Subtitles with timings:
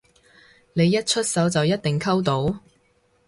[0.73, 2.59] 你一出手就一定溝到？